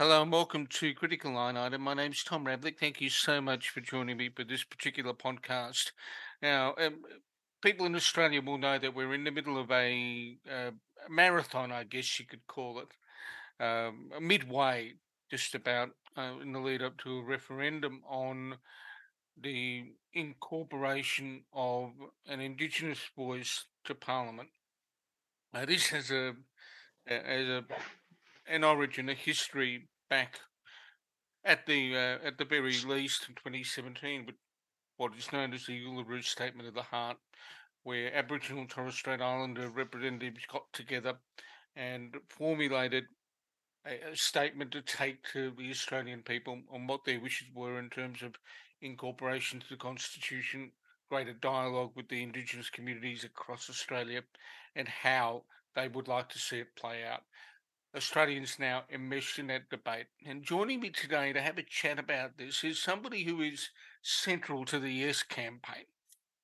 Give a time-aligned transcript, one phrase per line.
[0.00, 1.82] Hello and welcome to Critical Line Item.
[1.82, 2.78] My name's Tom Ravlic.
[2.78, 5.90] Thank you so much for joining me for this particular podcast.
[6.40, 7.02] Now, um,
[7.60, 10.70] people in Australia will know that we're in the middle of a, uh,
[11.10, 14.94] marathon, I guess you could call it, um, midway,
[15.30, 18.56] just about uh, in the lead up to a referendum on
[19.38, 21.90] the incorporation of
[22.26, 24.48] an Indigenous voice to Parliament.
[25.52, 26.36] Now, this has a,
[27.06, 27.64] as a
[28.50, 30.40] an origin, a history back
[31.44, 34.34] at the uh, at the very least in 2017 with
[34.98, 37.16] what is known as the Uluru Statement of the Heart,
[37.84, 41.14] where Aboriginal and Torres Strait Islander representatives got together
[41.74, 43.04] and formulated
[43.86, 47.88] a, a statement to take to the Australian people on what their wishes were in
[47.88, 48.34] terms of
[48.82, 50.72] incorporation to the Constitution,
[51.08, 54.22] greater dialogue with the Indigenous communities across Australia,
[54.76, 57.22] and how they would like to see it play out.
[57.94, 60.06] Australians now enmeshed in that debate.
[60.24, 63.70] And joining me today to have a chat about this is somebody who is
[64.02, 65.86] central to the Yes campaign.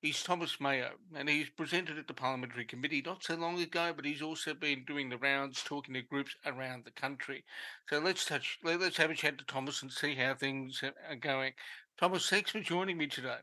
[0.03, 4.05] He's Thomas Mayo, and he's presented at the Parliamentary Committee not so long ago, but
[4.05, 7.45] he's also been doing the rounds talking to groups around the country.
[7.89, 11.55] So let's touch, let's have a chat to Thomas and see how things are going.
[11.99, 13.39] Thomas, thanks for joining me today.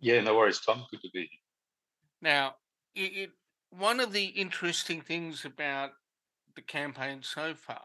[0.00, 0.84] Yeah, no worries, Tom.
[0.90, 1.28] Good to be here.
[2.22, 2.54] Now,
[2.94, 3.30] it, it,
[3.70, 5.90] one of the interesting things about
[6.56, 7.82] the campaign so far,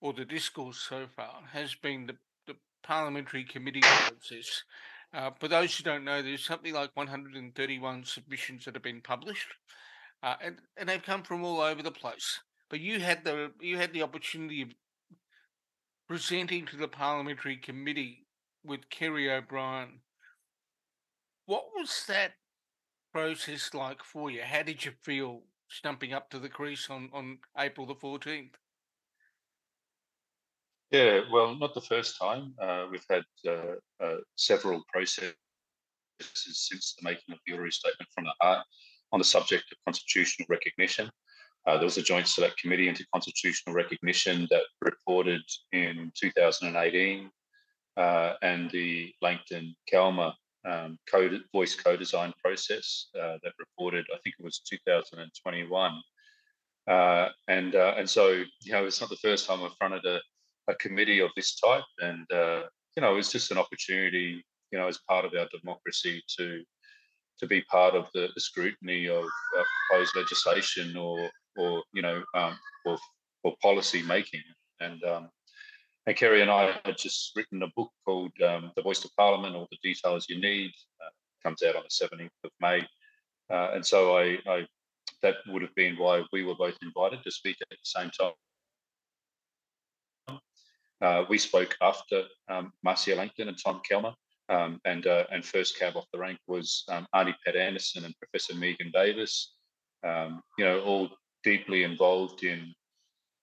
[0.00, 4.64] or the discourse so far, has been the, the parliamentary committee process.
[5.12, 9.48] Uh, for those who don't know, there's something like 131 submissions that have been published,
[10.22, 12.40] uh, and, and they've come from all over the place.
[12.68, 14.68] But you had the you had the opportunity of
[16.08, 18.26] presenting to the parliamentary committee
[18.64, 20.00] with Kerry O'Brien.
[21.46, 22.32] What was that
[23.12, 24.42] process like for you?
[24.42, 28.54] How did you feel stumping up to the crease on, on April the 14th.
[30.90, 32.52] Yeah, well, not the first time.
[32.60, 35.34] Uh, we've had uh, uh, several processes
[36.20, 38.66] since the making of the Uluru Statement from the Heart
[39.12, 41.08] on the subject of constitutional recognition.
[41.66, 45.42] Uh, there was a joint select committee into constitutional recognition that reported
[45.72, 47.30] in 2018,
[47.96, 50.34] uh, and the Langton Calma
[50.64, 56.02] um, code, voice co-design process uh, that reported, I think it was 2021.
[56.88, 58.30] Uh, and uh, and so
[58.62, 60.18] you know it's not the first time I've fronted a,
[60.68, 62.62] a committee of this type, and uh,
[62.96, 66.62] you know it's just an opportunity, you know, as part of our democracy to
[67.38, 69.24] to be part of the, the scrutiny of
[69.88, 72.98] proposed legislation or or you know um, or
[73.44, 74.42] or policy making,
[74.80, 75.28] and um,
[76.06, 79.54] and Kerry and I had just written a book called um, The Voice of Parliament,
[79.54, 80.72] All the Details You Need.
[81.00, 81.10] Uh,
[81.42, 82.86] comes out on the 17th of May.
[83.50, 84.66] Uh, and so I, I,
[85.22, 88.32] that would have been why we were both invited to speak at the same time.
[91.02, 94.14] Uh, we spoke after um, Marcia Langton and Tom Calma,
[94.50, 98.14] um, and uh, and first cab off the rank was um, Auntie Pat Anderson and
[98.18, 99.54] Professor Megan Davis.
[100.06, 101.08] Um, you know, all
[101.42, 102.74] deeply involved in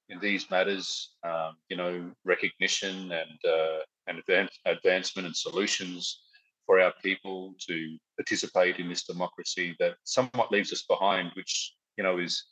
[0.09, 6.21] in these matters, um, you know, recognition and uh, and advance, advancement and solutions
[6.65, 12.03] for our people to participate in this democracy that somewhat leaves us behind, which you
[12.03, 12.43] know is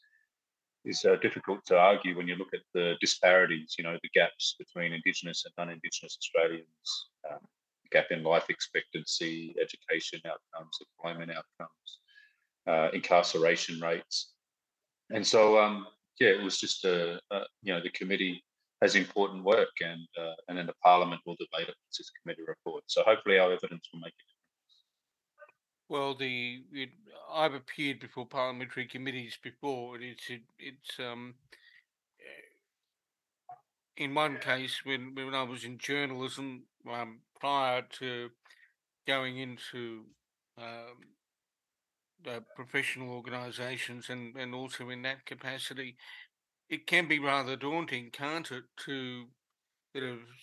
[0.83, 4.55] is uh, difficult to argue when you look at the disparities, you know, the gaps
[4.59, 7.39] between Indigenous and non-Indigenous Australians, um,
[7.91, 11.99] gap in life expectancy, education outcomes, employment outcomes,
[12.67, 14.33] uh, incarceration rates,
[15.11, 15.87] and so um,
[16.19, 18.43] yeah, it was just a, a, you know the committee
[18.81, 22.43] has important work, and uh, and then the parliament will debate it once this committee
[22.47, 22.83] report.
[22.87, 24.35] So hopefully our evidence will make a difference.
[25.89, 26.89] Well, the it,
[27.31, 29.97] I've appeared before parliamentary committees before.
[29.99, 31.35] It's it, it's um
[32.19, 38.29] eh, in one case when when I was in journalism um, prior to
[39.07, 40.05] going into
[40.57, 41.14] um,
[42.27, 45.95] uh, professional organisations and, and also in that capacity,
[46.69, 49.25] it can be rather daunting, can't it, to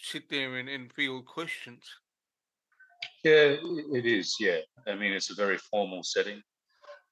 [0.02, 1.82] sit there and, and field questions?
[3.24, 3.56] Yeah,
[3.92, 4.36] it is.
[4.40, 6.40] Yeah, I mean, it's a very formal setting.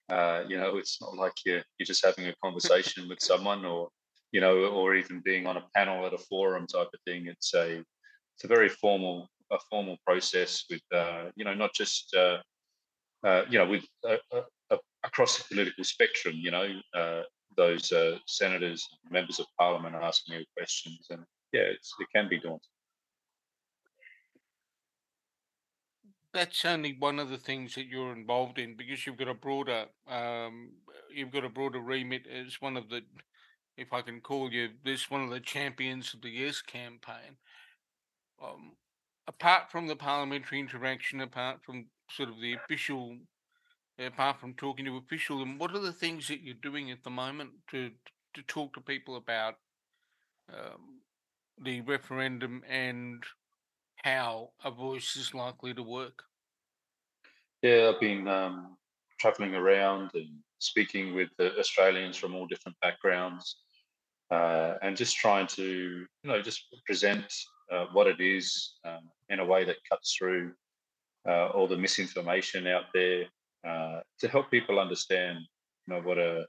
[0.09, 3.89] Uh, you know, it's not like you're you're just having a conversation with someone, or
[4.33, 7.27] you know, or even being on a panel at a forum type of thing.
[7.27, 7.83] It's a
[8.35, 12.39] it's a very formal a formal process with uh, you know not just uh,
[13.25, 14.43] uh, you know, with uh, uh,
[15.05, 17.23] across the political spectrum, you know, uh,
[17.57, 21.79] those uh, senators, members of parliament asking you questions, and yeah, it
[22.15, 22.61] can be daunting.
[26.33, 29.87] That's only one of the things that you're involved in because you've got a broader,
[30.09, 30.71] um,
[31.13, 33.03] you've got a broader remit as one of the
[33.81, 37.39] if I can call you this, one of the champions of the Yes campaign.
[38.43, 38.73] Um,
[39.27, 43.17] apart from the parliamentary interaction, apart from sort of the official,
[44.07, 47.11] apart from talking to officials, and what are the things that you're doing at the
[47.11, 47.91] moment to
[48.35, 49.55] to talk to people about
[50.53, 51.01] um,
[51.63, 53.25] the referendum and
[53.97, 56.23] how a voice is likely to work?
[57.63, 58.77] Yeah, I've been um,
[59.19, 60.29] traveling around and
[60.61, 63.57] speaking with Australians from all different backgrounds,
[64.31, 67.27] uh, and just trying to, you know, just present
[67.73, 70.53] uh, what it is um, in a way that cuts through
[71.29, 73.27] uh, all the misinformation out there
[73.67, 75.39] uh, to help people understand,
[75.87, 76.47] you know, what a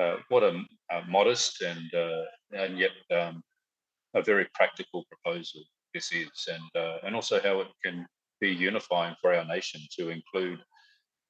[0.00, 0.52] uh, what a,
[0.92, 3.42] a, modest and uh, and yet um,
[4.14, 5.60] a very practical proposal
[5.94, 8.06] this is, and and also how it can
[8.40, 10.60] be unifying for our nation to include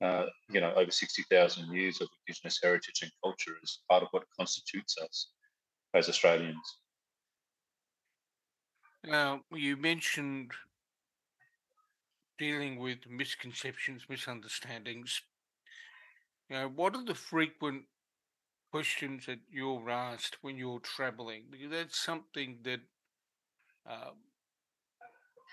[0.00, 4.22] uh, you know, over 60,000 years of Indigenous heritage and culture as part of what
[4.38, 5.30] constitutes us
[5.94, 6.78] as Australians.
[9.04, 10.52] Now, you mentioned
[12.38, 15.20] dealing with misconceptions, misunderstandings.
[16.48, 17.84] You know, what are the frequent
[18.70, 21.44] questions that you're asked when you're traveling?
[21.50, 22.80] Because that's something that
[23.86, 24.16] um,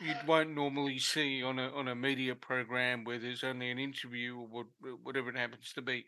[0.01, 4.37] you won't normally see on a on a media program where there's only an interview
[4.37, 4.65] or what,
[5.03, 6.05] whatever it happens to be.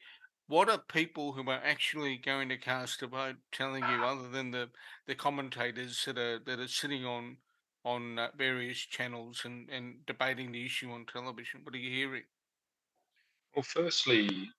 [0.47, 4.51] What are people who are actually going to cast a vote telling you, other than
[4.51, 4.69] the,
[5.05, 7.37] the commentators that are that are sitting on
[7.87, 11.61] on uh, various channels and, and debating the issue on television?
[11.63, 12.23] What are you hearing?
[13.55, 14.49] Well, firstly,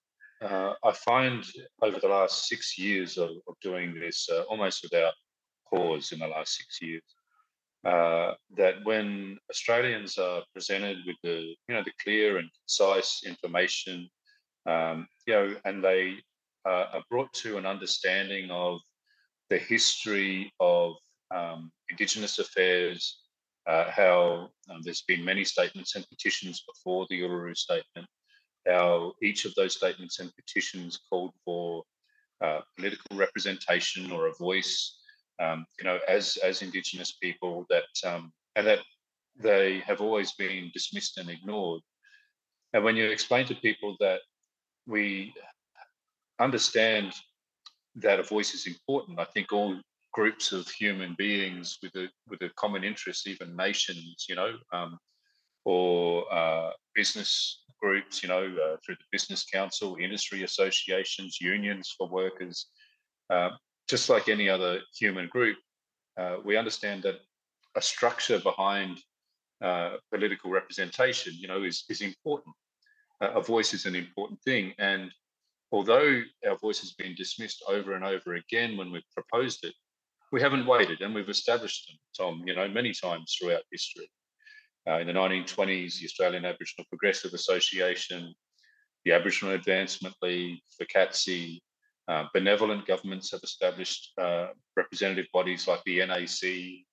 [0.40, 1.44] uh, I find
[1.82, 5.12] over the last six years of, of doing this, uh, almost without
[5.70, 7.02] pause in the last six years,
[7.84, 14.08] uh, that when Australians are presented with the you know the clear and concise information,
[14.66, 16.14] um, you know, and they
[16.66, 18.80] uh, are brought to an understanding of
[19.50, 20.94] the history of
[21.34, 23.20] um, Indigenous affairs,
[23.66, 28.06] uh, how um, there's been many statements and petitions before the Uluru Statement,
[28.66, 31.82] how each of those statements and petitions called for
[32.42, 34.98] uh, political representation or a voice
[35.40, 38.80] um, you know, as as Indigenous people that um, and that
[39.36, 41.80] they have always been dismissed and ignored.
[42.72, 44.20] And when you explain to people that
[44.86, 45.32] we
[46.40, 47.12] understand
[47.96, 49.76] that a voice is important, I think all
[50.12, 54.98] groups of human beings with a with a common interest, even nations, you know, um,
[55.64, 62.08] or uh, business groups, you know, uh, through the business council, industry associations, unions for
[62.08, 62.66] workers,
[63.30, 63.50] uh,
[63.88, 65.56] just like any other human group,
[66.18, 67.16] uh, we understand that
[67.76, 68.98] a structure behind
[69.62, 72.54] uh, political representation, you know, is is important.
[73.20, 75.10] A voice is an important thing, and
[75.72, 79.74] although our voice has been dismissed over and over again when we've proposed it,
[80.32, 82.42] we haven't waited, and we've established them, Tom.
[82.46, 84.10] You know, many times throughout history.
[84.88, 88.34] Uh, in the 1920s, the Australian Aboriginal Progressive Association,
[89.04, 91.58] the Aboriginal Advancement League, the FCAATSI,
[92.08, 96.84] uh, benevolent governments have established uh, representative bodies like the NAC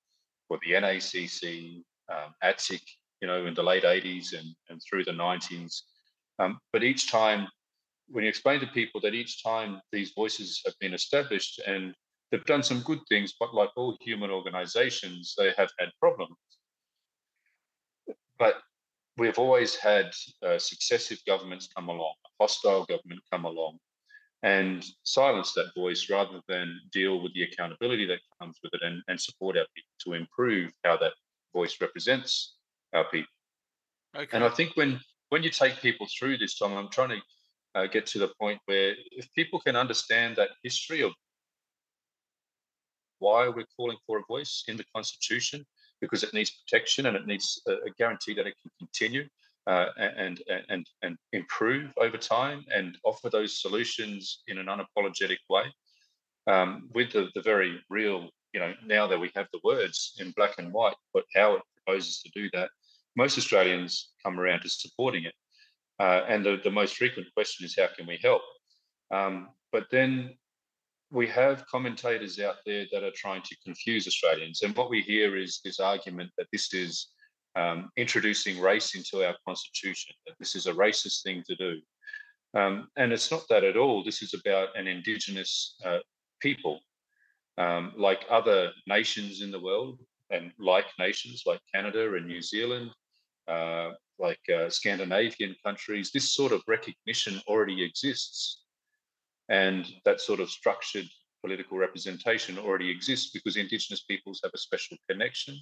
[0.50, 2.82] or the NACC, um, ATSIC,
[3.22, 5.82] you know, in the late 80s and, and through the 90s.
[6.38, 7.48] Um, but each time,
[8.10, 11.96] when you explain to people that each time these voices have been established and
[12.36, 16.36] they've done some good things, but like all human organizations, they have had problems.
[18.38, 18.56] But
[19.18, 20.12] we've always had
[20.46, 23.78] uh, successive governments come along, a hostile government come along,
[24.44, 29.02] and silence that voice rather than deal with the accountability that comes with it and,
[29.08, 31.14] and support our people to improve how that
[31.54, 32.58] voice represents
[32.94, 33.32] our people.
[34.14, 34.36] Okay.
[34.36, 35.00] And I think when
[35.30, 37.22] when you take people through this, Tom, I'm trying to
[37.76, 41.14] uh, get to the point where if people can understand that history of
[43.20, 45.66] why we're calling for a voice in the Constitution,
[46.02, 49.28] because it needs protection and it needs a, guarantee that it can continue
[49.68, 55.64] uh, and, and, and improve over time and offer those solutions in an unapologetic way
[56.48, 60.32] um, with the, the very real, you know, now that we have the words in
[60.36, 62.70] black and white, but how it proposes to do that,
[63.16, 65.34] most Australians come around to supporting it.
[66.00, 68.42] Uh, and the, the most frequent question is, how can we help?
[69.12, 70.36] Um, but then
[71.12, 74.62] we have commentators out there that are trying to confuse Australians.
[74.64, 77.08] And what we hear is this argument that this is
[77.56, 81.80] um, introducing race into our constitution, that this is a racist thing to do.
[82.54, 84.04] Um, and it's not that at all.
[84.04, 86.00] This is about an indigenous uh,
[86.42, 86.80] people,
[87.58, 90.00] um, like other nations in the world,
[90.32, 92.92] and like nations like Canada and New Zealand,
[93.48, 96.12] uh, like uh, Scandinavian countries.
[96.12, 98.65] This sort of recognition already exists.
[99.50, 101.08] And that sort of structured
[101.42, 105.58] political representation already exists because Indigenous peoples have a special connection.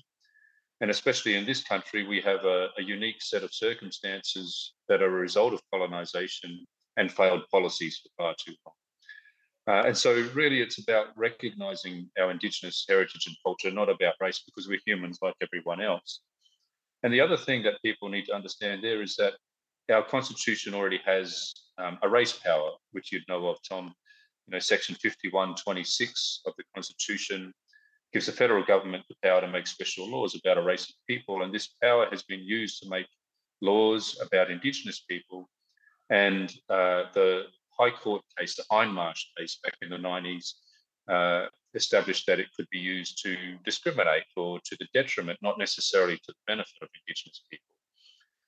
[0.82, 5.08] And especially in this country, we have a, a unique set of circumstances that are
[5.08, 6.66] a result of colonization
[6.98, 8.75] and failed policies for far too long.
[9.66, 14.44] Uh, and so, really, it's about recognizing our Indigenous heritage and culture, not about race,
[14.46, 16.20] because we're humans like everyone else.
[17.04, 19.34] And the other thing that people need to understand there is that
[19.92, 23.94] our constitution already has um, a race power, which you'd know of, Tom.
[24.48, 27.54] You know, Section 5126 of the Constitution
[28.12, 31.44] gives the federal government the power to make special laws about a race of people,
[31.44, 33.08] and this power has been used to make
[33.62, 35.50] laws about Indigenous people.
[36.10, 37.46] And uh, the
[37.80, 40.54] High Court case, the Hindmarsh case back in the 90s,
[41.10, 43.36] uh, established that it could be used to
[43.66, 47.74] discriminate or to the detriment, not necessarily to the benefit of Indigenous people.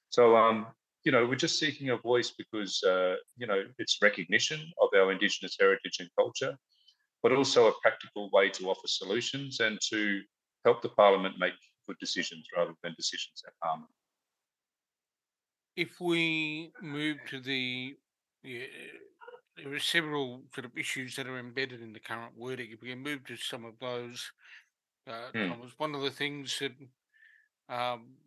[0.09, 0.67] So, um,
[1.05, 5.11] you know, we're just seeking a voice because, uh, you know, it's recognition of our
[5.11, 6.57] Indigenous heritage and culture,
[7.23, 10.21] but also a practical way to offer solutions and to
[10.65, 11.55] help the Parliament make
[11.87, 13.87] good decisions rather than decisions that harm.
[15.75, 17.97] If we move to the
[18.43, 18.67] yeah,
[19.57, 22.71] there are several sort of issues that are embedded in the current wording.
[22.71, 24.31] If we can move to some of those,
[25.07, 25.49] uh, Mm.
[25.49, 26.73] Thomas, one of the things that
[27.69, 28.17] um,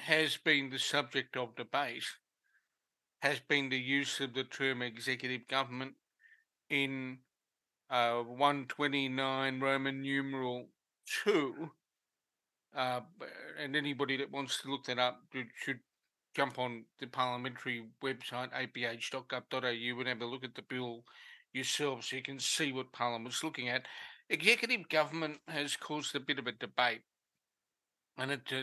[0.00, 2.04] has been the subject of debate
[3.20, 5.92] has been the use of the term executive government
[6.70, 7.18] in
[7.90, 10.68] uh, 129 Roman numeral
[11.24, 11.70] 2.
[12.74, 13.00] Uh,
[13.60, 15.20] and anybody that wants to look that up
[15.64, 15.80] should-
[16.34, 21.04] jump on the parliamentary website, aph.gov.au, and have a look at the bill
[21.52, 23.86] yourself so you can see what Parliament's looking at.
[24.28, 27.00] Executive government has caused a bit of a debate.
[28.16, 28.62] And it, uh,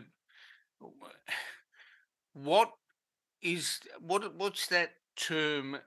[2.33, 2.71] what
[3.41, 5.77] is what what's that term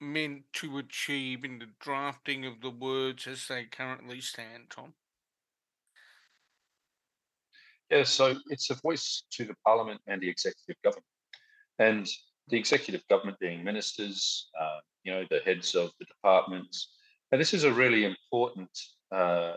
[0.00, 4.94] meant to achieve in the drafting of the words as they currently stand, Tom?
[7.90, 11.06] Yeah, so it's a voice to the Parliament and the executive government.
[11.78, 12.08] And
[12.48, 16.92] the executive government being ministers, uh, you know, the heads of the departments.
[17.32, 18.70] And this is a really important
[19.12, 19.54] uh,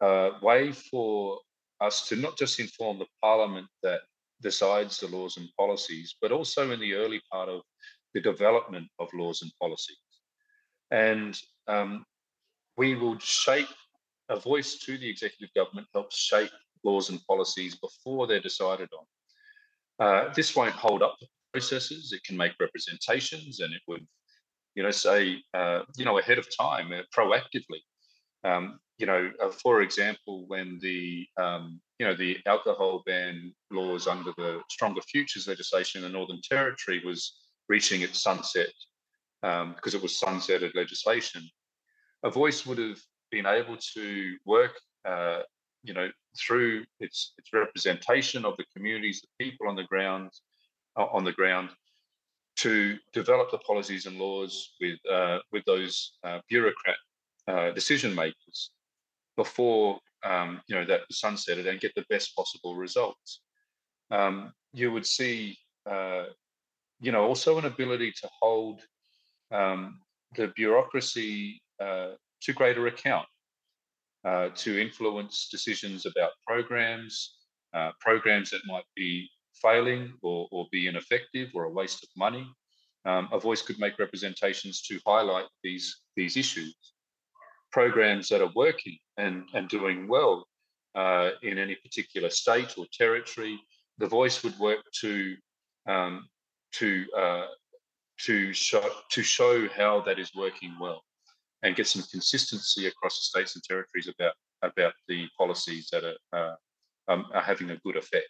[0.00, 1.38] uh, way for
[1.80, 4.00] us to not just inform the Parliament that
[4.42, 7.62] decides the laws and policies, but also in the early part of
[8.14, 9.96] the development of laws and policies.
[10.90, 12.04] And um,
[12.76, 13.68] we will shape
[14.28, 16.50] a voice to the executive government, helps shape
[16.84, 19.06] laws and policies before they're decided on.
[20.06, 22.12] Uh, this won't hold up the processes.
[22.12, 24.06] It can make representations, and it would,
[24.74, 27.80] you know, say, uh, you know, ahead of time, uh, proactively.
[28.44, 34.06] Um, you know, uh, for example, when the um, you know the alcohol ban laws
[34.06, 37.36] under the Stronger Futures legislation in the Northern Territory was
[37.68, 38.72] reaching its sunset
[39.42, 41.42] um, because it was sunsetted legislation.
[42.24, 42.98] A voice would have
[43.30, 44.72] been able to work,
[45.04, 45.40] uh,
[45.82, 50.30] you know, through its its representation of the communities, the people on the ground,
[50.98, 51.68] uh, on the ground,
[52.56, 56.96] to develop the policies and laws with uh, with those uh, bureaucrat
[57.46, 58.70] uh, decision makers
[59.36, 63.42] before um, you know that sunsetted and get the best possible results.
[64.10, 66.24] Um, you would see, uh,
[67.00, 68.80] you know, also an ability to hold
[69.50, 70.00] um,
[70.34, 72.10] the bureaucracy uh,
[72.42, 73.26] to greater account,
[74.24, 77.36] uh, to influence decisions about programs,
[77.74, 82.46] uh, programs that might be failing or, or be ineffective or a waste of money.
[83.04, 86.74] Um, a voice could make representations to highlight these, these issues.
[87.72, 90.46] Programs that are working and, and doing well
[90.94, 93.60] uh, in any particular state or territory,
[93.98, 95.36] the voice would work to
[95.88, 96.26] um,
[96.72, 97.46] to uh,
[98.20, 101.02] to show to show how that is working well
[101.62, 106.16] and get some consistency across the states and territories about about the policies that are
[106.32, 106.54] uh,
[107.12, 108.28] um, are having a good effect.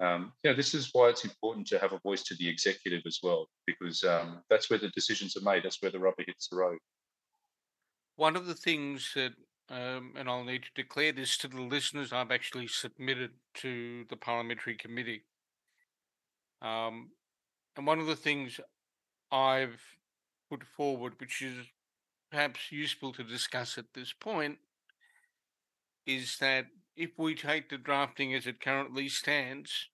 [0.00, 3.02] Um, you know, this is why it's important to have a voice to the executive
[3.06, 5.62] as well, because um, that's where the decisions are made.
[5.62, 6.78] That's where the rubber hits the road.
[8.16, 9.32] One of the things that,
[9.70, 14.16] um, and I'll need to declare this to the listeners, I've actually submitted to the
[14.16, 15.24] parliamentary committee.
[16.62, 17.10] Um,
[17.76, 18.60] and one of the things
[19.32, 19.80] I've
[20.48, 21.66] put forward, which is
[22.30, 24.58] perhaps useful to discuss at this point,
[26.06, 26.66] is that
[26.96, 29.88] if we take the drafting as it currently stands,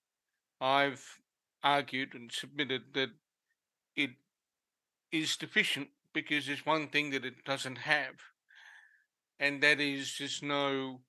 [0.59, 1.19] I've
[1.63, 3.09] argued and submitted that
[3.95, 4.11] it
[5.11, 8.15] is deficient because there's one thing that it doesn't have,
[9.39, 11.01] and that is there's no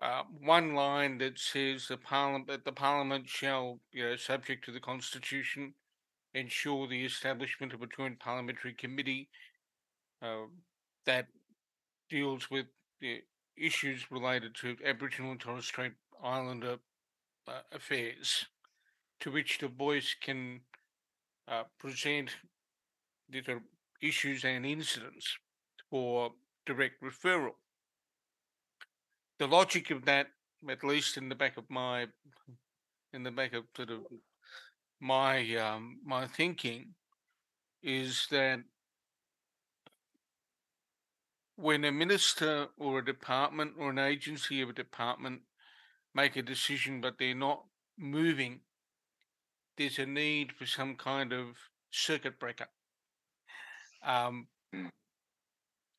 [0.00, 4.72] uh, one line that says the parliament that the parliament shall, you know, subject to
[4.72, 5.74] the constitution,
[6.34, 9.28] ensure the establishment of a joint parliamentary committee
[10.22, 10.44] uh,
[11.06, 11.26] that
[12.10, 12.66] deals with
[13.00, 13.22] the
[13.56, 16.76] issues related to Aboriginal and Torres Strait Islander
[17.48, 18.46] uh, affairs,
[19.20, 20.60] to which the voice can
[21.48, 22.36] uh, present
[23.30, 23.40] the
[24.02, 25.36] issues and incidents
[25.90, 26.32] for
[26.64, 27.54] direct referral.
[29.38, 30.28] The logic of that,
[30.68, 32.06] at least in the back of my,
[33.12, 34.00] in the back of sort of
[35.00, 36.94] my um, my thinking,
[37.82, 38.60] is that
[41.56, 45.40] when a minister or a department or an agency of a department
[46.14, 47.64] make a decision but they're not
[47.98, 48.60] moving,
[49.78, 51.56] there's a need for some kind of
[51.90, 52.66] circuit breaker.
[54.02, 54.90] Um, Mm.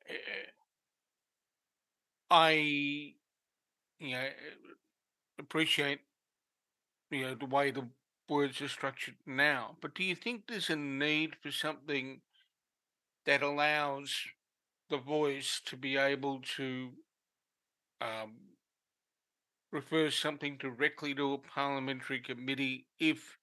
[0.07, 0.51] eh,
[2.29, 3.15] I,
[3.99, 4.29] you know,
[5.39, 6.01] appreciate,
[7.11, 7.87] you know, the way the
[8.29, 12.21] words are structured now, but do you think there's a need for something
[13.25, 14.25] that allows
[14.89, 16.93] the voice to be able to
[18.01, 18.35] um,
[19.71, 23.37] refer something directly to a parliamentary committee if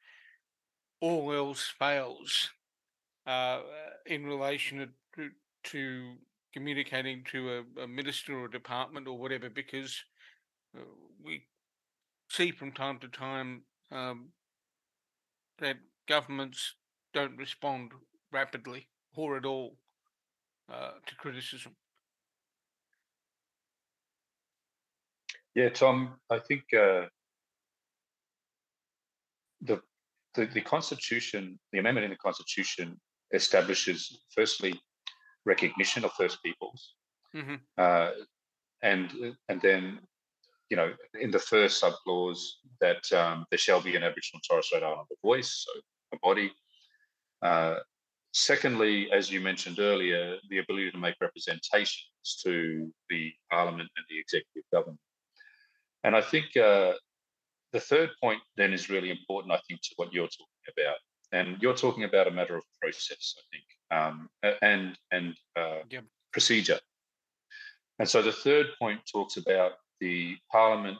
[1.01, 2.51] all else fails
[3.27, 3.61] uh,
[4.07, 5.31] in relation to,
[5.65, 6.15] to
[6.53, 10.03] communicating to a, a, minister or a department or whatever, because
[10.77, 10.83] uh,
[11.25, 11.47] we
[12.31, 14.29] see from time to time um,
[15.59, 15.77] that
[16.09, 16.75] governments
[17.13, 17.93] don't respond
[18.33, 19.77] rapidly or at all
[20.73, 21.75] uh, to criticism.
[25.55, 27.07] Yeah, Tom, I think uh,
[29.61, 29.81] the,
[30.35, 33.01] the the Constitution, the amendment in the Constitution,
[33.35, 34.81] establishes firstly
[35.45, 36.95] recognition of First Peoples,
[37.35, 37.57] mm-hmm.
[37.77, 38.11] uh,
[38.83, 40.01] and and then
[40.71, 42.43] you know in the first sub subclause
[42.81, 45.81] that um, there shall be an Aboriginal Torres Strait Islander voice, so
[46.15, 46.53] a body.
[47.43, 47.77] Uh,
[48.33, 54.19] secondly, as you mentioned earlier, the ability to make representations to the Parliament and the
[54.19, 55.01] executive government.
[56.05, 56.93] And I think uh,
[57.73, 60.97] the third point then is really important, I think, to what you're talking about.
[61.35, 63.67] And you're talking about a matter of process, I think,
[63.99, 64.17] um,
[64.63, 66.05] and and uh, yep.
[66.33, 66.79] procedure.
[67.99, 70.99] And so the third point talks about the Parliament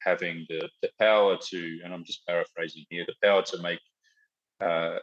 [0.00, 3.80] having the, the power to, and I'm just paraphrasing here, the power to make
[4.60, 4.98] uh,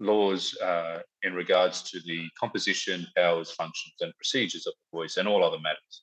[0.00, 5.28] laws uh, in regards to the composition, powers, functions, and procedures of the voice and
[5.28, 6.02] all other matters.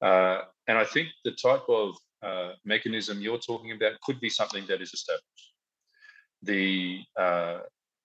[0.00, 4.64] Uh, and I think the type of uh, mechanism you're talking about could be something
[4.68, 5.51] that is established.
[6.42, 7.58] The uh,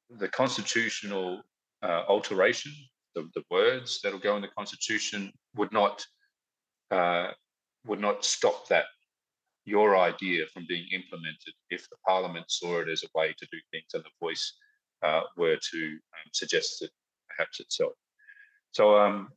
[0.09, 1.41] the constitutional
[1.83, 2.71] uh, alteration,
[3.15, 6.05] the, the words that will go in the constitution, would not
[6.91, 7.31] uh,
[7.85, 8.85] would not stop that
[9.65, 13.57] your idea from being implemented if the parliament saw it as a way to do
[13.71, 14.53] things and the voice
[15.03, 16.91] uh, were to um, suggest it
[17.29, 17.91] perhaps itself.
[18.71, 19.29] So um,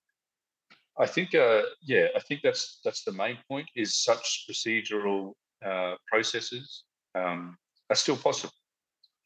[0.98, 3.68] I think, uh, yeah, I think that's that's the main point.
[3.74, 5.32] Is such procedural
[5.64, 6.84] uh, processes
[7.14, 7.56] um,
[7.88, 8.54] are still possible,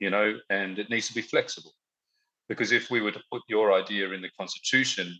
[0.05, 1.73] you know, and it needs to be flexible.
[2.51, 5.19] Because if we were to put your idea in the constitution,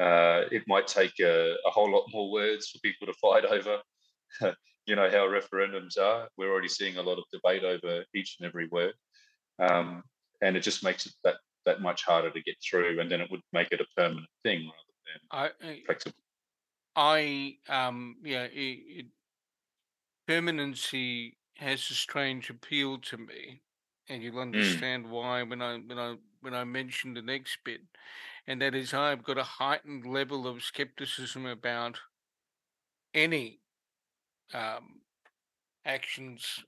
[0.00, 3.78] uh, it might take a, a, whole lot more words for people to fight over.
[4.86, 6.28] you know how referendums are.
[6.38, 8.94] We're already seeing a lot of debate over each and every word,
[9.58, 10.04] um,
[10.40, 13.00] and it just makes it that that much harder to get through.
[13.00, 14.70] And then it would make it a permanent thing
[15.30, 16.16] rather than I, flexible.
[16.94, 19.06] I, um, yeah, it, it,
[20.28, 23.62] permanency has a strange appeal to me,
[24.08, 24.42] and you'll Mm.
[24.42, 27.82] understand why when I when I when I mention the next bit,
[28.46, 32.00] and that is I've got a heightened level of skepticism about
[33.14, 33.60] any
[34.54, 35.02] um,
[35.84, 36.64] actions,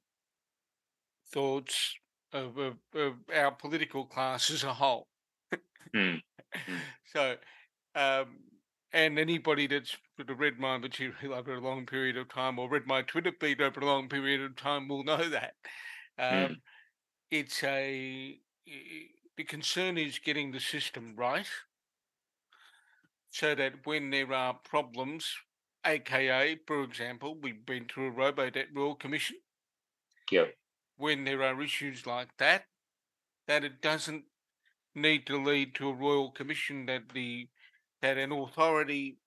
[1.33, 1.97] thoughts
[2.33, 5.09] of, of, of our political class as a whole.
[5.95, 6.21] Mm.
[6.69, 6.83] Mm.
[7.13, 7.37] So,
[7.95, 8.39] um,
[8.93, 13.03] and anybody that's read my material over a long period of time or read my
[13.03, 15.55] Twitter feed over a long period of time will know that.
[16.19, 16.61] Um, Mm.
[17.35, 18.39] It's a
[19.37, 21.49] the concern is getting the system right
[23.31, 25.35] so that when there are problems,
[25.85, 29.39] aka, for example, we've been through a robo debt royal commission,
[30.31, 30.47] Yeah.
[30.97, 32.67] when there are issues like that,
[33.49, 34.27] that it doesn't
[34.95, 37.49] need to lead to a royal commission that the
[38.01, 39.19] that an authority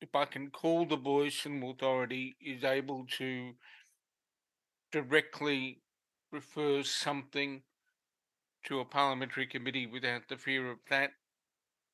[0.00, 3.54] if I can call the voice an authority is able to
[4.92, 5.82] directly
[6.32, 7.62] refer something
[8.64, 11.12] to a parliamentary committee without the fear of that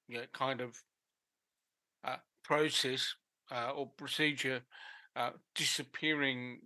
[0.09, 0.85] you know, kind of
[2.05, 3.15] uh, process
[3.51, 4.63] uh, or procedure
[5.15, 6.61] uh, disappearing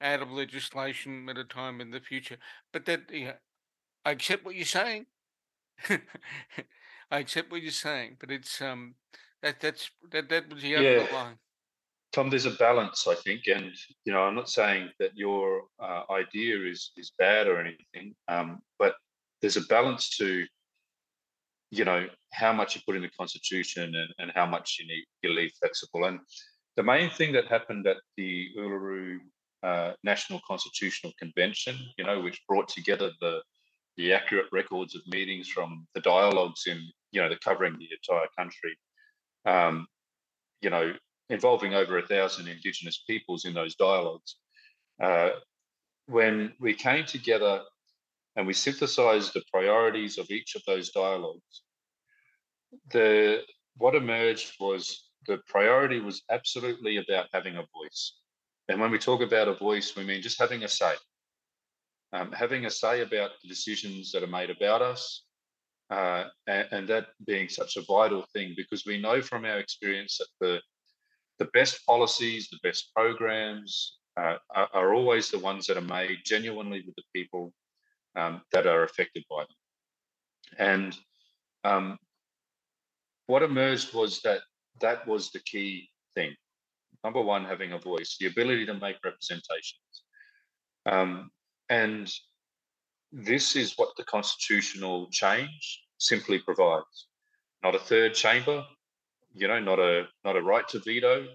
[0.00, 2.38] out of legislation at a time in the future.
[2.72, 3.34] But that, yeah,
[4.04, 5.06] I accept what you're saying.
[7.10, 8.96] I accept what you're saying, but it's um
[9.42, 11.38] that that's that that was the Yeah, other line.
[12.12, 13.72] Tom, there's a balance, I think, and
[14.04, 18.60] you know, I'm not saying that your uh, idea is is bad or anything, um,
[18.78, 18.94] but
[19.40, 20.44] there's a balance to,
[21.70, 25.04] you know, how much you put in the constitution and, and how much you need
[25.22, 26.04] you leave flexible.
[26.04, 26.18] And
[26.76, 29.18] the main thing that happened at the Uluru
[29.62, 33.40] uh, National Constitutional Convention, you know, which brought together the
[33.96, 36.80] the accurate records of meetings from the dialogues in,
[37.12, 38.76] you know, the covering the entire country,
[39.46, 39.86] um,
[40.62, 40.92] you know,
[41.30, 44.36] involving over a thousand Indigenous peoples in those dialogues.
[45.02, 45.30] Uh,
[46.06, 47.62] when we came together
[48.36, 51.62] and we synthesized the priorities of each of those dialogues,
[52.92, 53.42] the
[53.76, 58.16] what emerged was the priority was absolutely about having a voice.
[58.68, 60.94] And when we talk about a voice, we mean just having a say.
[62.12, 65.22] Um, having a say about the decisions that are made about us,
[65.90, 70.18] uh, and, and, that being such a vital thing because we know from our experience
[70.18, 70.60] that the
[71.40, 76.18] the best policies, the best programs uh, are, are, always the ones that are made
[76.24, 77.52] genuinely with the people
[78.14, 80.58] um, that are affected by them.
[80.58, 80.98] And
[81.64, 81.98] um,
[83.26, 84.40] what emerged was that
[84.82, 86.34] that was the key thing.
[87.02, 90.02] Number one, having a voice, the ability to make representations.
[90.84, 91.30] Um,
[91.70, 92.12] and
[93.12, 97.06] this is what the constitutional change simply provides.
[97.62, 98.62] Not a third chamber,
[99.34, 101.26] you know, not a not a right to veto.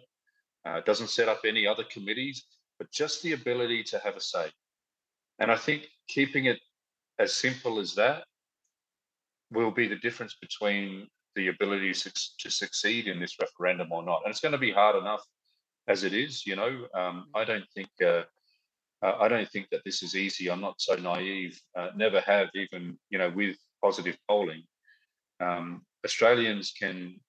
[0.65, 2.45] Uh, doesn't set up any other committees,
[2.79, 4.49] but just the ability to have a say.
[5.39, 6.59] And I think keeping it
[7.19, 8.23] as simple as that
[9.51, 14.21] will be the difference between the ability to, succeed in this referendum or not.
[14.23, 15.21] And it's going to be hard enough
[15.87, 16.45] as it is.
[16.45, 18.23] You know, um, I don't think uh,
[19.05, 20.49] uh, I don't think that this is easy.
[20.49, 21.59] I'm not so naive.
[21.77, 24.63] Uh, never have, even you know, with positive polling.
[25.39, 27.19] Um, Australians can,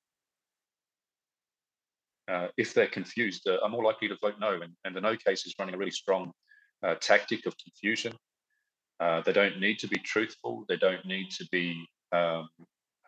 [2.29, 4.61] uh, if they're confused, uh, are more likely to vote no.
[4.61, 6.33] And, and, the no case is running a really strong
[6.83, 8.12] uh, tactic of confusion.
[8.99, 10.65] Uh, they don't need to be truthful.
[10.69, 12.49] They don't need to be um,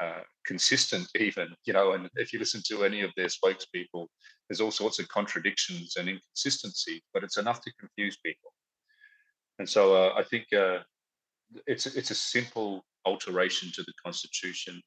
[0.01, 4.07] uh, consistent even you know and if you listen to any of their spokespeople
[4.49, 8.53] there's all sorts of contradictions and inconsistencies but it's enough to confuse people
[9.59, 10.47] and so uh, i think
[11.67, 14.81] it's it's a simple alteration to the constitution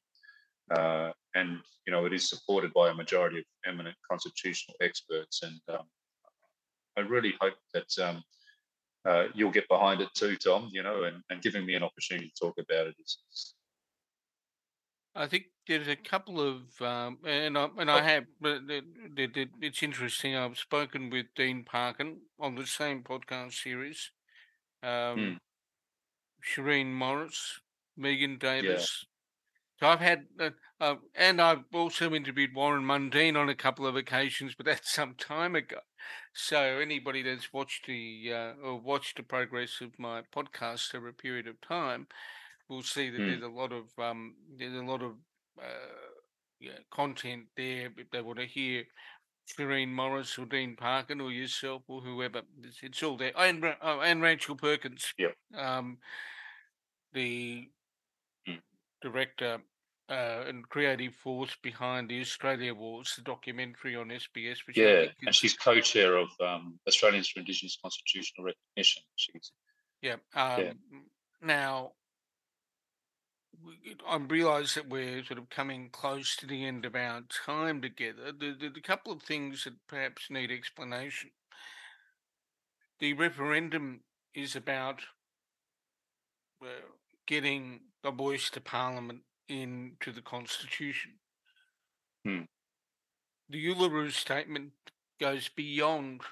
[1.34, 5.86] and you know it is supported by a majority of eminent constitutional experts and um,
[6.96, 8.22] i really hope that um,
[9.04, 10.68] uh, you'll get behind it too, Tom.
[10.72, 13.54] You know, and, and giving me an opportunity to talk about it is,
[15.14, 18.02] I think there's a couple of, um, and I, and I oh.
[18.02, 20.36] have, but it's interesting.
[20.36, 24.10] I've spoken with Dean Parkin on the same podcast series,
[24.82, 25.36] um, mm.
[26.44, 27.60] Shireen Morris,
[27.96, 29.04] Megan Davis.
[29.82, 33.96] So I've had, uh, uh, and I've also interviewed Warren Mundine on a couple of
[33.96, 35.78] occasions, but that's some time ago.
[36.32, 41.12] So anybody that's watched the uh, or watched the progress of my podcast over a
[41.12, 42.06] period of time
[42.72, 43.26] we'll see that mm.
[43.26, 45.12] there's a lot of um, there's a lot of
[45.58, 46.12] uh,
[46.60, 47.90] yeah, content there.
[47.96, 48.84] If they want to hear
[49.48, 53.32] Shireen Morris or Dean Parkin or yourself or whoever, it's, it's all there.
[53.36, 55.98] And oh, and Rachel Perkins, yeah, um,
[57.12, 57.68] the
[58.48, 58.60] mm.
[59.02, 59.58] director
[60.12, 64.58] uh, and creative force behind the Australian Wars, the documentary on SBS.
[64.66, 69.02] Which yeah, and she's co-chair of um, Australians for Indigenous Constitutional Recognition.
[69.16, 69.52] She's
[70.02, 70.16] yeah.
[70.34, 70.72] Um, yeah.
[71.40, 71.92] Now,
[74.06, 78.32] I realise that we're sort of coming close to the end of our time together.
[78.38, 81.30] The, the, the couple of things that perhaps need explanation.
[83.00, 84.00] The referendum
[84.34, 85.00] is about
[86.62, 86.66] uh,
[87.26, 91.12] getting the voice to Parliament into the Constitution.
[92.24, 92.42] Hmm.
[93.48, 94.72] The Uluru Statement
[95.20, 96.22] goes beyond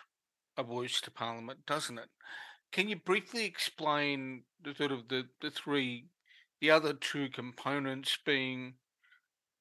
[0.56, 2.08] a voice to Parliament, doesn't it?
[2.72, 6.06] Can you briefly explain the sort of the, the three
[6.60, 8.74] the other two components being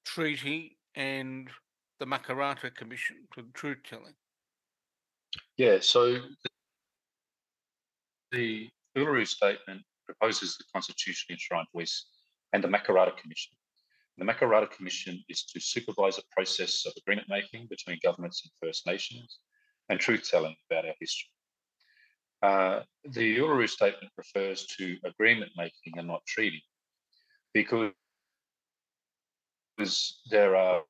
[0.06, 1.50] treaty and
[2.00, 4.14] the Makarrata Commission for the truth telling.
[5.58, 6.18] Yeah, so
[8.32, 12.06] the Uluru Statement proposes the constitutionally enshrined voice
[12.54, 13.54] and the Makarrata Commission.
[14.18, 18.86] The Makarrata Commission is to supervise a process of agreement making between governments and First
[18.86, 19.40] Nations
[19.88, 21.30] and truth telling about our history.
[22.42, 26.64] Uh, the Uluru Statement refers to agreement making and not treaty
[27.54, 27.94] because
[30.30, 30.82] there are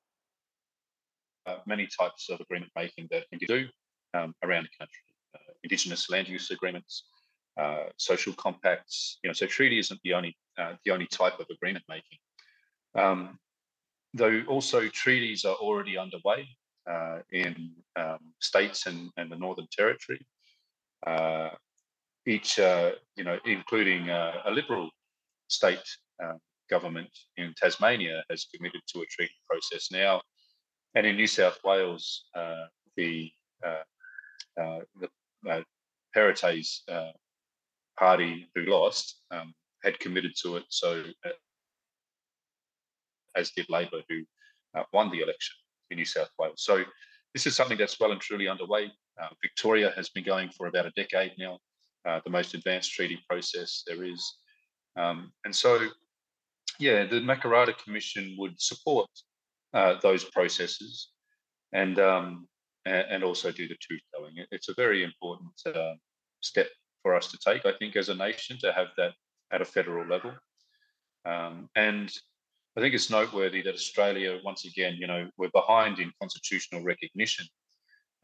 [1.46, 3.68] uh, many types of agreement making that can do
[4.14, 5.04] um, around the country.
[5.36, 7.06] Uh, indigenous land use agreements,
[7.58, 9.20] uh, social compacts.
[9.24, 12.20] You know, so treaty isn't the only uh, the only type of agreement making.
[12.96, 13.40] Um,
[14.14, 16.48] though also treaties are already underway
[16.90, 20.26] uh, in um, states and, and, the Northern Territory.
[21.06, 21.50] Uh,
[22.26, 24.90] each, uh, you know, including uh, a Liberal
[25.48, 25.84] state
[26.24, 26.34] uh,
[26.70, 30.22] government in Tasmania has committed to a treaty process now.
[30.96, 32.66] And in New South Wales, uh,
[32.98, 33.32] the,
[34.56, 35.64] the
[36.16, 36.84] Perrottet's
[38.00, 40.64] party who lost um, had committed to it.
[40.70, 41.04] So,
[43.36, 44.24] as did Labor, who
[44.94, 45.56] won the election
[45.92, 46.64] in New South Wales.
[46.64, 46.84] So
[47.34, 48.92] this is something that's well and truly underway.
[49.22, 51.60] Uh, Victoria has been going for about a decade now,
[52.08, 54.38] uh, the most advanced treaty process there is.
[54.98, 55.88] Um, and so,
[56.80, 59.10] yeah, the Makarrata Commission would support
[59.74, 61.10] uh, those processes
[61.74, 62.48] and, um,
[62.86, 64.34] and also do the truth telling.
[64.52, 65.94] It's a very important uh,
[66.42, 66.68] step
[67.04, 69.14] for us to take, I think, as a nation to have that
[69.52, 70.34] at a federal level.
[71.26, 72.12] Um, and
[72.78, 77.46] I think it's noteworthy that Australia, once again, you know, we're behind in constitutional recognition,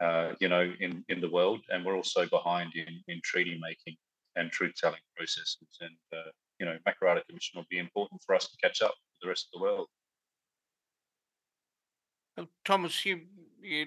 [0.00, 3.96] uh, you know, in, in the world, and we're also behind in, in treaty making
[4.36, 5.78] and truth telling processes.
[5.80, 9.20] And, uh, you know, Makarrata Commission will be important for us to catch up with
[9.22, 9.88] the rest of the world.
[12.36, 13.22] Well, Thomas, you,
[13.60, 13.86] you,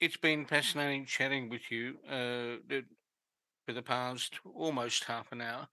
[0.00, 2.56] it's been fascinating chatting with you uh,
[3.68, 5.68] for the past almost half an hour.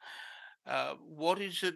[0.67, 1.75] Uh, what is it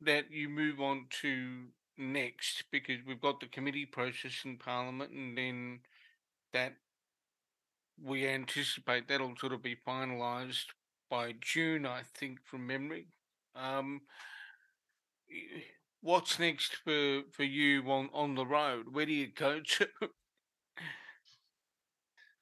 [0.00, 1.64] that you move on to
[1.96, 2.62] next?
[2.70, 5.80] Because we've got the committee process in Parliament, and then
[6.52, 6.74] that
[8.00, 10.66] we anticipate that'll sort of be finalised
[11.10, 13.08] by June, I think, from memory.
[13.56, 14.02] Um,
[16.00, 18.84] what's next for, for you on, on the road?
[18.92, 19.88] Where do you go to?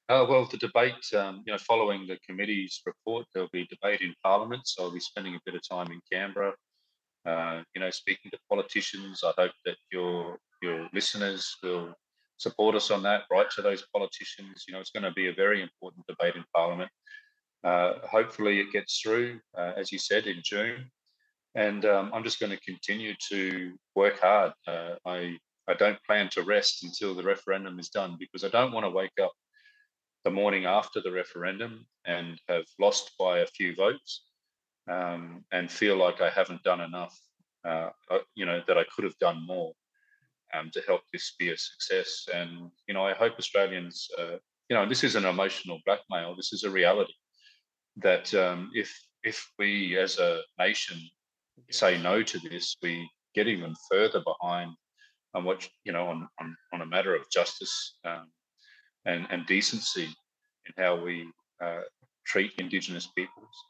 [0.09, 4.15] Uh, well, the debate, um, you know, following the committee's report, there'll be debate in
[4.23, 4.63] Parliament.
[4.65, 6.55] So I'll be spending a bit of time in Canberra
[7.27, 9.23] uh, you know, speaking to politicians.
[9.25, 11.93] I hope that your your listeners will
[12.39, 13.25] support us on that.
[13.31, 14.65] Write to those politicians.
[14.67, 16.91] You know, it's going to be a very important debate in Parliament.
[17.65, 20.89] Uh, hopefully, it gets through, uh, as you said, in June.
[21.57, 24.53] And um, I'm just going to continue to work hard.
[24.69, 25.37] Uh, I
[25.69, 28.91] I don't plan to rest until the referendum is done because I don't want to
[28.91, 29.33] wake up
[30.27, 34.25] the morning after the referendum and have lost by a few votes
[34.91, 37.17] um, and feel like I haven't done enough,
[37.65, 39.73] uh, uh, you know, that I could have done more
[40.53, 42.27] um, to help this be a success.
[42.35, 46.35] And, you know, I hope Australians, uh, you know, this is an emotional blackmail.
[46.35, 47.15] This is a reality
[47.99, 50.99] that um, if, if we as a nation
[51.71, 54.73] say no to this, we get even further behind
[55.35, 58.27] on what, you know, on, on, on a matter of justice um,
[59.07, 61.29] and, and decency in how we
[61.63, 61.81] uh,
[62.27, 63.65] treat Indigenous peoples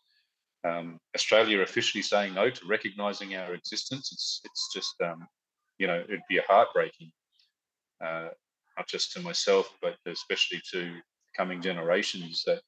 [0.66, 4.10] um, Australia officially saying no to recognising our existence.
[4.12, 5.26] It's it's just um,
[5.78, 7.12] you know it'd be heartbreaking,
[8.04, 8.28] uh,
[8.76, 10.96] not just to myself but especially to
[11.36, 12.62] coming generations that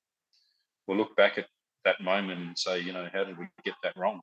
[0.86, 1.46] will look back at
[1.84, 4.20] that moment and say, you know, how did we get that wrong?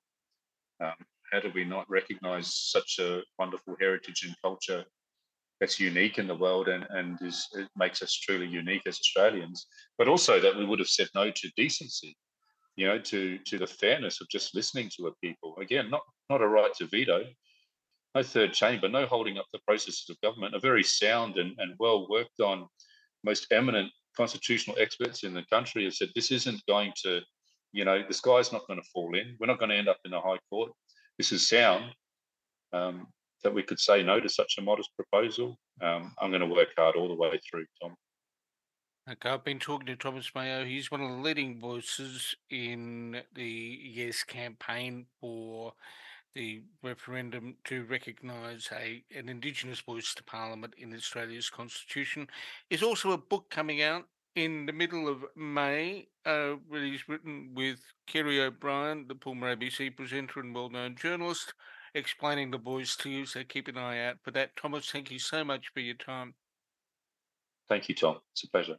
[0.84, 0.93] Um,
[1.31, 4.86] how did we not recognise such a wonderful heritage and culture
[5.60, 9.68] that's unique in the world and, and is, it makes us truly unique as Australians,
[9.98, 12.15] but also that we would have said no to decency
[12.76, 15.56] you know, to to the fairness of just listening to a people.
[15.60, 17.24] Again, not not a right to veto,
[18.13, 20.56] no third chamber, no holding up the processes of government.
[20.56, 22.68] A very sound and, and well worked on,
[23.24, 27.22] most eminent constitutional experts in the country have said this isn't going to,
[27.74, 29.36] you know, the sky's not going to fall in.
[29.39, 30.72] We're not going to end up in the High Court.
[31.18, 31.94] This is sound.
[32.74, 33.08] Um,
[33.43, 35.58] that we could say no to such a modest proposal.
[35.82, 37.95] Um, I'm going to work hard all the way through, Tom.
[39.10, 40.65] Okay, I've been talking to Thomas Mayo.
[40.65, 45.74] He's one of the leading voices in the Yes campaign for
[46.34, 52.28] the referendum to recognise a an Indigenous voice to Parliament in Australia's constitution.
[52.69, 58.41] There's also a book coming out in the middle of May, uh, written with Kerry
[58.41, 61.54] O'Brien, the former ABC presenter and well-known journalist,
[61.95, 63.25] explaining the voice to you.
[63.25, 64.55] So keep an eye out for that.
[64.55, 66.36] Thomas, thank you so much for your time.
[67.67, 68.19] Thank you, Tom.
[68.34, 68.77] It's a pleasure.